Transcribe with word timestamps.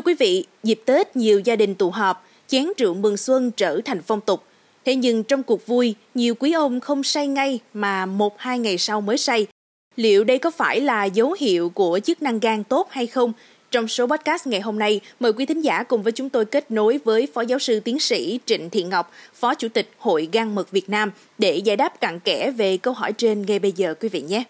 Thưa 0.00 0.04
quý 0.04 0.14
vị, 0.14 0.44
dịp 0.62 0.80
Tết 0.84 1.16
nhiều 1.16 1.40
gia 1.40 1.56
đình 1.56 1.74
tụ 1.74 1.90
họp, 1.90 2.26
chén 2.46 2.66
rượu 2.76 2.94
mừng 2.94 3.16
xuân 3.16 3.50
trở 3.50 3.80
thành 3.84 4.02
phong 4.06 4.20
tục. 4.20 4.42
Thế 4.84 4.94
nhưng 4.94 5.22
trong 5.22 5.42
cuộc 5.42 5.66
vui, 5.66 5.94
nhiều 6.14 6.34
quý 6.34 6.52
ông 6.52 6.80
không 6.80 7.02
say 7.02 7.26
ngay 7.26 7.60
mà 7.74 8.06
một 8.06 8.38
hai 8.38 8.58
ngày 8.58 8.78
sau 8.78 9.00
mới 9.00 9.18
say. 9.18 9.46
Liệu 9.96 10.24
đây 10.24 10.38
có 10.38 10.50
phải 10.50 10.80
là 10.80 11.04
dấu 11.04 11.36
hiệu 11.40 11.68
của 11.68 12.00
chức 12.04 12.22
năng 12.22 12.40
gan 12.40 12.64
tốt 12.64 12.88
hay 12.90 13.06
không? 13.06 13.32
Trong 13.70 13.88
số 13.88 14.06
podcast 14.06 14.46
ngày 14.46 14.60
hôm 14.60 14.78
nay, 14.78 15.00
mời 15.20 15.32
quý 15.32 15.46
thính 15.46 15.60
giả 15.60 15.82
cùng 15.82 16.02
với 16.02 16.12
chúng 16.12 16.28
tôi 16.28 16.44
kết 16.44 16.70
nối 16.70 16.98
với 17.04 17.28
Phó 17.34 17.40
Giáo 17.40 17.58
sư 17.58 17.80
Tiến 17.80 17.98
sĩ 17.98 18.40
Trịnh 18.46 18.70
Thị 18.70 18.82
Ngọc, 18.82 19.12
Phó 19.34 19.54
Chủ 19.54 19.68
tịch 19.68 19.90
Hội 19.98 20.28
Gan 20.32 20.54
Mật 20.54 20.70
Việt 20.70 20.88
Nam 20.88 21.10
để 21.38 21.56
giải 21.56 21.76
đáp 21.76 22.00
cặn 22.00 22.20
kẽ 22.20 22.50
về 22.50 22.76
câu 22.76 22.94
hỏi 22.94 23.12
trên 23.12 23.46
ngay 23.46 23.58
bây 23.58 23.72
giờ 23.72 23.94
quý 24.00 24.08
vị 24.08 24.20
nhé. 24.20 24.44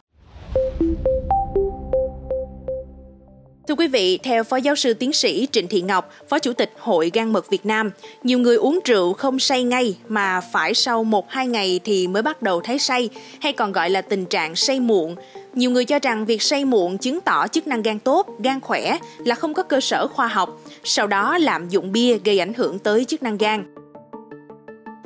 Thưa 3.71 3.77
quý 3.77 3.89
vị, 3.89 4.19
theo 4.23 4.45
Phó 4.45 4.57
Giáo 4.57 4.77
sư 4.77 4.95
Tiến 4.95 5.13
sĩ 5.13 5.49
Trịnh 5.53 5.69
Thị 5.69 5.81
Ngọc, 5.81 6.13
Phó 6.29 6.39
Chủ 6.39 6.53
tịch 6.53 6.73
Hội 6.79 7.11
Gan 7.15 7.33
Mật 7.33 7.51
Việt 7.51 7.67
Nam, 7.67 7.91
nhiều 8.23 8.39
người 8.39 8.57
uống 8.57 8.81
rượu 8.85 9.13
không 9.13 9.39
say 9.39 9.63
ngay 9.63 9.97
mà 10.09 10.41
phải 10.41 10.75
sau 10.75 11.05
1-2 11.05 11.47
ngày 11.47 11.81
thì 11.85 12.07
mới 12.07 12.23
bắt 12.23 12.43
đầu 12.43 12.61
thấy 12.61 12.79
say, 12.79 13.09
hay 13.41 13.53
còn 13.53 13.73
gọi 13.73 13.91
là 13.91 14.03
tình 14.03 14.27
trạng 14.27 14.57
say 14.57 14.81
muộn. 14.81 15.17
Nhiều 15.55 15.71
người 15.71 15.85
cho 15.85 15.99
rằng 15.99 16.27
việc 16.27 16.43
say 16.43 16.65
muộn 16.65 16.99
chứng 16.99 17.21
tỏ 17.21 17.49
chức 17.49 17.67
năng 17.67 17.83
gan 17.83 17.99
tốt, 17.99 18.27
gan 18.45 18.61
khỏe 18.61 18.99
là 19.25 19.35
không 19.35 19.55
có 19.55 19.63
cơ 19.63 19.81
sở 19.81 20.07
khoa 20.07 20.27
học, 20.27 20.61
sau 20.85 21.07
đó 21.07 21.39
lạm 21.39 21.69
dụng 21.69 21.93
bia 21.93 22.19
gây 22.25 22.39
ảnh 22.39 22.55
hưởng 22.55 22.79
tới 22.79 23.05
chức 23.05 23.23
năng 23.23 23.39
gan. 23.39 23.75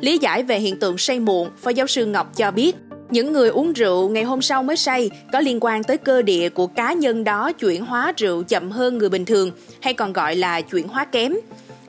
Lý 0.01 0.19
giải 0.19 0.43
về 0.43 0.59
hiện 0.59 0.79
tượng 0.80 0.99
say 0.99 1.21
muộn, 1.21 1.49
Phó 1.62 1.71
giáo 1.71 1.87
sư 1.87 2.07
Ngọc 2.07 2.37
cho 2.37 2.51
biết, 2.51 2.77
những 3.14 3.32
người 3.32 3.48
uống 3.48 3.73
rượu 3.73 4.09
ngày 4.09 4.24
hôm 4.24 4.42
sau 4.42 4.62
mới 4.62 4.77
say 4.77 5.10
có 5.32 5.41
liên 5.41 5.59
quan 5.60 5.84
tới 5.84 5.98
cơ 5.98 6.23
địa 6.23 6.48
của 6.48 6.66
cá 6.66 6.92
nhân 6.92 7.24
đó 7.24 7.52
chuyển 7.52 7.87
hóa 7.87 8.12
rượu 8.16 8.42
chậm 8.42 8.70
hơn 8.70 8.98
người 8.98 9.09
bình 9.09 9.24
thường 9.24 9.50
hay 9.80 9.95
còn 9.95 10.12
gọi 10.12 10.37
là 10.37 10.60
chuyển 10.60 10.88
hóa 10.88 11.04
kém. 11.04 11.34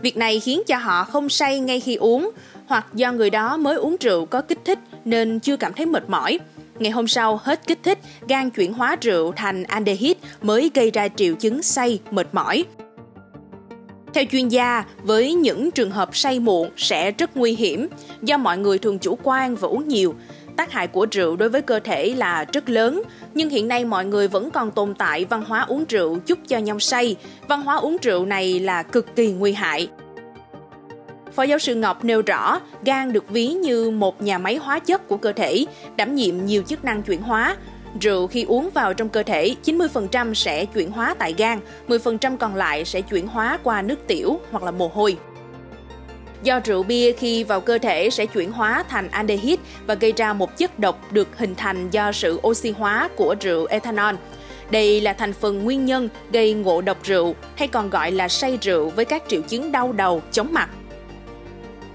Việc 0.02 0.18
này 0.18 0.40
khiến 0.40 0.62
cho 0.68 0.78
họ 0.78 1.04
không 1.04 1.30
say 1.30 1.60
ngay 1.60 1.80
khi 1.80 1.96
uống 1.96 2.32
hoặc 2.68 2.86
do 2.94 3.12
người 3.12 3.30
đó 3.30 3.58
mới 3.58 3.76
uống 3.76 3.96
rượu 4.00 4.26
có 4.26 4.42
kích 4.42 4.60
thích 4.66 4.80
nên 5.06 5.40
chưa 5.40 5.58
cảm 5.58 5.74
thấy 5.74 5.86
mệt 5.86 6.10
mỏi. 6.10 6.40
Ngày 6.80 6.92
hôm 6.92 7.08
sau 7.08 7.40
hết 7.44 7.68
kích 7.68 7.80
thích, 7.84 8.00
gan 8.28 8.50
chuyển 8.50 8.74
hóa 8.74 8.96
rượu 9.02 9.32
thành 9.32 9.64
aldehyde 9.64 10.20
mới 10.42 10.72
gây 10.74 10.92
ra 10.92 11.08
triệu 11.08 11.36
chứng 11.36 11.62
say, 11.62 12.00
mệt 12.12 12.28
mỏi. 12.32 12.66
Theo 14.14 14.24
chuyên 14.32 14.48
gia, 14.48 14.84
với 15.04 15.34
những 15.34 15.72
trường 15.72 15.92
hợp 15.92 16.16
say 16.16 16.40
muộn 16.40 16.70
sẽ 16.78 17.12
rất 17.12 17.38
nguy 17.38 17.56
hiểm 17.56 17.88
do 18.22 18.38
mọi 18.38 18.58
người 18.58 18.78
thường 18.78 19.00
chủ 19.00 19.18
quan 19.24 19.56
và 19.56 19.68
uống 19.68 19.88
nhiều 19.88 20.16
tác 20.58 20.72
hại 20.72 20.88
của 20.88 21.08
rượu 21.12 21.36
đối 21.36 21.50
với 21.50 21.62
cơ 21.62 21.80
thể 21.80 22.14
là 22.18 22.46
rất 22.54 22.70
lớn, 22.70 23.04
nhưng 23.34 23.50
hiện 23.50 23.68
nay 23.68 23.86
mọi 23.86 24.06
người 24.06 24.28
vẫn 24.28 24.52
còn 24.52 24.72
tồn 24.72 24.96
tại 24.96 25.26
văn 25.26 25.44
hóa 25.48 25.62
uống 25.62 25.86
rượu 25.90 26.18
chúc 26.26 26.40
cho 26.48 26.58
nhau 26.58 26.80
say. 26.80 27.16
Văn 27.48 27.62
hóa 27.62 27.76
uống 27.76 27.98
rượu 28.02 28.26
này 28.26 28.60
là 28.60 28.84
cực 28.84 29.16
kỳ 29.16 29.32
nguy 29.32 29.54
hại. 29.54 29.90
Phó 31.34 31.44
giáo 31.44 31.60
sư 31.60 31.76
Ngọc 31.76 32.04
nêu 32.04 32.22
rõ, 32.22 32.60
gan 32.86 33.14
được 33.14 33.30
ví 33.30 33.48
như 33.48 33.90
một 33.90 34.22
nhà 34.22 34.38
máy 34.38 34.56
hóa 34.56 34.80
chất 34.80 35.08
của 35.08 35.18
cơ 35.18 35.32
thể, 35.32 35.66
đảm 35.96 36.16
nhiệm 36.16 36.46
nhiều 36.46 36.64
chức 36.64 36.86
năng 36.86 37.04
chuyển 37.04 37.22
hóa. 37.22 37.58
Rượu 38.02 38.28
khi 38.28 38.44
uống 38.44 38.70
vào 38.74 38.94
trong 38.94 39.10
cơ 39.10 39.24
thể, 39.24 39.56
90% 39.66 40.34
sẽ 40.34 40.66
chuyển 40.66 40.92
hóa 40.92 41.16
tại 41.20 41.34
gan, 41.38 41.60
10% 41.88 42.38
còn 42.38 42.56
lại 42.56 42.86
sẽ 42.86 43.02
chuyển 43.02 43.28
hóa 43.28 43.60
qua 43.64 43.82
nước 43.82 44.08
tiểu 44.08 44.40
hoặc 44.52 44.64
là 44.64 44.72
mồ 44.72 44.88
hôi. 44.88 45.18
Do 46.44 46.60
rượu 46.66 46.84
bia 46.84 47.12
khi 47.12 47.44
vào 47.44 47.62
cơ 47.62 47.78
thể 47.78 48.10
sẽ 48.10 48.26
chuyển 48.26 48.52
hóa 48.52 48.84
thành 48.90 49.10
aldehyde 49.12 49.64
và 49.88 49.94
gây 49.94 50.14
ra 50.18 50.34
một 50.34 50.58
chất 50.58 50.80
độc 50.80 51.12
được 51.12 51.28
hình 51.38 51.56
thành 51.56 51.90
do 51.90 52.12
sự 52.12 52.40
oxy 52.48 52.72
hóa 52.72 53.10
của 53.16 53.36
rượu 53.42 53.66
ethanol. 53.66 54.16
Đây 54.72 55.02
là 55.02 55.14
thành 55.14 55.34
phần 55.34 55.64
nguyên 55.64 55.86
nhân 55.86 56.10
gây 56.32 56.54
ngộ 56.54 56.82
độc 56.82 57.04
rượu 57.04 57.36
hay 57.56 57.68
còn 57.68 57.90
gọi 57.90 58.12
là 58.12 58.28
say 58.28 58.58
rượu 58.62 58.90
với 58.90 59.06
các 59.06 59.24
triệu 59.28 59.42
chứng 59.42 59.72
đau 59.72 59.94
đầu, 59.94 60.22
chóng 60.32 60.54
mặt. 60.54 60.70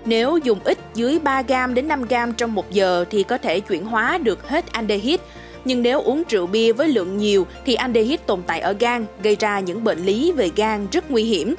Nếu 0.04 0.36
dùng 0.36 0.60
ít 0.64 0.78
dưới 0.94 1.18
3 1.18 1.42
gram 1.42 1.74
đến 1.74 1.88
5 1.88 2.04
gram 2.08 2.32
trong 2.32 2.54
một 2.54 2.70
giờ 2.70 3.04
thì 3.10 3.22
có 3.22 3.38
thể 3.38 3.60
chuyển 3.60 3.84
hóa 3.84 4.18
được 4.18 4.48
hết 4.48 4.72
aldehyde, 4.72 5.24
nhưng 5.64 5.82
nếu 5.82 6.00
uống 6.00 6.22
rượu 6.28 6.46
bia 6.46 6.72
với 6.72 6.88
lượng 6.88 7.18
nhiều 7.18 7.46
thì 7.66 7.74
aldehyde 7.74 8.22
tồn 8.26 8.42
tại 8.46 8.60
ở 8.60 8.74
gan, 8.78 9.06
gây 9.22 9.36
ra 9.40 9.60
những 9.60 9.84
bệnh 9.84 9.98
lý 9.98 10.32
về 10.32 10.50
gan 10.56 10.86
rất 10.92 11.10
nguy 11.10 11.24
hiểm. 11.24 11.54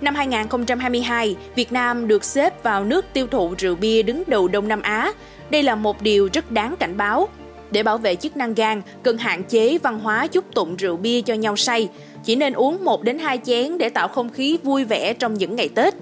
Năm 0.00 0.14
2022, 0.14 1.36
Việt 1.54 1.72
Nam 1.72 2.08
được 2.08 2.24
xếp 2.24 2.62
vào 2.62 2.84
nước 2.84 3.04
tiêu 3.12 3.26
thụ 3.26 3.54
rượu 3.58 3.74
bia 3.74 4.02
đứng 4.02 4.22
đầu 4.26 4.48
Đông 4.48 4.68
Nam 4.68 4.82
Á. 4.82 5.12
Đây 5.50 5.62
là 5.62 5.74
một 5.74 6.02
điều 6.02 6.28
rất 6.32 6.50
đáng 6.50 6.76
cảnh 6.76 6.96
báo. 6.96 7.28
Để 7.70 7.82
bảo 7.82 7.98
vệ 7.98 8.14
chức 8.14 8.36
năng 8.36 8.54
gan, 8.54 8.82
cần 9.02 9.18
hạn 9.18 9.42
chế 9.44 9.78
văn 9.78 10.00
hóa 10.00 10.26
chúc 10.26 10.54
tụng 10.54 10.76
rượu 10.76 10.96
bia 10.96 11.20
cho 11.20 11.34
nhau 11.34 11.56
say. 11.56 11.88
Chỉ 12.24 12.36
nên 12.36 12.52
uống 12.52 12.84
1 12.84 13.02
đến 13.02 13.18
2 13.18 13.38
chén 13.44 13.78
để 13.78 13.88
tạo 13.88 14.08
không 14.08 14.32
khí 14.32 14.58
vui 14.62 14.84
vẻ 14.84 15.14
trong 15.14 15.34
những 15.34 15.56
ngày 15.56 15.68
Tết. 15.68 15.94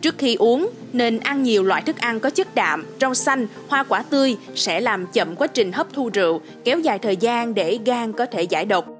Trước 0.00 0.14
khi 0.18 0.34
uống, 0.34 0.70
nên 0.92 1.18
ăn 1.18 1.42
nhiều 1.42 1.62
loại 1.62 1.82
thức 1.82 1.98
ăn 1.98 2.20
có 2.20 2.30
chất 2.30 2.54
đạm, 2.54 2.86
rau 3.00 3.14
xanh, 3.14 3.46
hoa 3.68 3.84
quả 3.84 4.02
tươi 4.02 4.36
sẽ 4.54 4.80
làm 4.80 5.06
chậm 5.06 5.36
quá 5.36 5.46
trình 5.46 5.72
hấp 5.72 5.86
thu 5.92 6.10
rượu, 6.14 6.40
kéo 6.64 6.78
dài 6.78 6.98
thời 6.98 7.16
gian 7.16 7.54
để 7.54 7.78
gan 7.84 8.12
có 8.12 8.26
thể 8.26 8.42
giải 8.42 8.64
độc. 8.64 8.99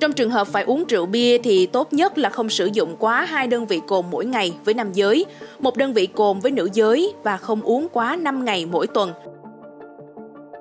Trong 0.00 0.12
trường 0.12 0.30
hợp 0.30 0.48
phải 0.48 0.62
uống 0.62 0.84
rượu 0.88 1.06
bia 1.06 1.38
thì 1.38 1.66
tốt 1.66 1.92
nhất 1.92 2.18
là 2.18 2.30
không 2.30 2.50
sử 2.50 2.70
dụng 2.72 2.96
quá 2.98 3.24
hai 3.24 3.46
đơn 3.46 3.66
vị 3.66 3.80
cồn 3.86 4.04
mỗi 4.10 4.26
ngày 4.26 4.54
với 4.64 4.74
nam 4.74 4.92
giới, 4.92 5.26
một 5.58 5.76
đơn 5.76 5.92
vị 5.92 6.06
cồn 6.06 6.40
với 6.40 6.52
nữ 6.52 6.68
giới 6.72 7.12
và 7.22 7.36
không 7.36 7.62
uống 7.62 7.88
quá 7.92 8.16
5 8.16 8.44
ngày 8.44 8.66
mỗi 8.66 8.86
tuần. 8.86 9.12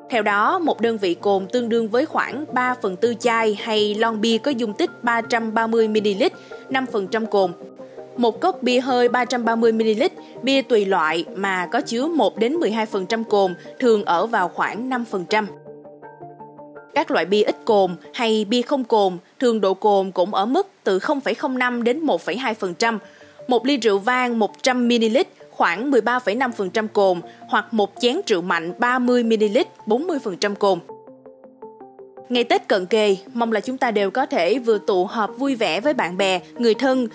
Theo 0.09 0.23
đó, 0.23 0.59
một 0.59 0.81
đơn 0.81 0.97
vị 0.97 1.13
cồn 1.13 1.47
tương 1.47 1.69
đương 1.69 1.87
với 1.87 2.05
khoảng 2.05 2.45
3 2.53 2.75
phần 2.81 2.95
tư 2.95 3.13
chai 3.19 3.57
hay 3.61 3.95
lon 3.95 4.21
bia 4.21 4.37
có 4.37 4.51
dung 4.51 4.73
tích 4.73 4.89
330ml, 5.03 6.29
5% 6.69 7.25
cồn. 7.25 7.51
Một 8.17 8.41
cốc 8.41 8.63
bia 8.63 8.79
hơi 8.79 9.09
330ml, 9.09 10.09
bia 10.43 10.61
tùy 10.61 10.85
loại 10.85 11.25
mà 11.35 11.67
có 11.71 11.81
chứa 11.81 12.07
1 12.07 12.37
đến 12.37 12.57
12% 12.59 13.23
cồn 13.23 13.55
thường 13.79 14.03
ở 14.05 14.25
vào 14.25 14.47
khoảng 14.47 14.89
5%. 14.89 15.45
Các 16.97 17.11
loại 17.11 17.25
bia 17.25 17.43
ít 17.43 17.55
cồn 17.65 17.95
hay 18.13 18.45
bia 18.49 18.61
không 18.61 18.83
cồn, 18.83 19.17
thường 19.39 19.61
độ 19.61 19.73
cồn 19.73 20.11
cũng 20.11 20.33
ở 20.33 20.45
mức 20.45 20.67
từ 20.83 20.99
0,05 20.99 21.83
đến 21.83 22.05
1,2%. 22.05 22.97
Một 23.47 23.65
ly 23.65 23.77
rượu 23.77 23.99
vang 23.99 24.39
100ml 24.39 25.23
khoảng 25.51 25.91
13,5% 25.91 26.87
cồn 26.87 27.21
hoặc 27.49 27.73
một 27.73 27.91
chén 27.99 28.19
rượu 28.27 28.41
mạnh 28.41 28.73
30ml 28.79 29.63
40% 29.85 30.55
cồn. 30.55 30.79
Ngày 32.29 32.43
Tết 32.43 32.67
cận 32.67 32.85
kề, 32.85 33.17
mong 33.33 33.51
là 33.51 33.59
chúng 33.59 33.77
ta 33.77 33.91
đều 33.91 34.11
có 34.11 34.25
thể 34.25 34.59
vừa 34.59 34.77
tụ 34.77 35.05
họp 35.05 35.37
vui 35.37 35.55
vẻ 35.55 35.81
với 35.81 35.93
bạn 35.93 36.17
bè, 36.17 36.39
người 36.57 36.73
thân, 36.73 37.07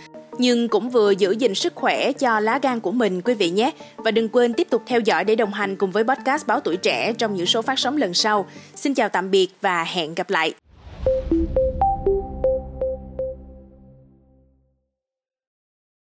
nhưng 0.43 0.69
cũng 0.69 0.91
vừa 0.91 1.11
giữ 1.11 1.31
gìn 1.31 1.55
sức 1.55 1.75
khỏe 1.75 2.13
cho 2.13 2.41
lá 2.41 2.59
gan 2.63 2.81
của 2.81 2.93
mình, 2.93 3.23
quý 3.23 3.35
vị 3.35 3.51
nhé. 3.51 3.71
Và 3.97 4.11
đừng 4.11 4.29
quên 4.29 4.55
tiếp 4.55 4.67
tục 4.71 4.83
theo 4.87 5.01
dõi 5.01 5.25
để 5.25 5.37
đồng 5.37 5.53
hành 5.53 5.77
cùng 5.77 5.91
với 5.91 6.05
podcast 6.05 6.47
Báo 6.47 6.61
Tuổi 6.61 6.77
Trẻ 6.77 7.13
trong 7.13 7.35
những 7.35 7.47
số 7.47 7.63
phát 7.63 7.79
sóng 7.79 7.97
lần 7.97 8.15
sau. 8.15 8.47
Xin 8.75 8.95
chào 8.95 9.09
tạm 9.09 9.31
biệt 9.31 9.49
và 9.61 9.85
hẹn 9.85 10.15
gặp 10.15 10.31
lại. 10.31 10.55